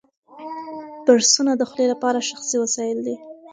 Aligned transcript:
برسونه 1.05 1.51
د 1.57 1.61
خولې 1.69 1.85
لپاره 1.93 2.25
شخصي 2.29 2.57
وسایل 2.63 2.99
دي. 3.07 3.15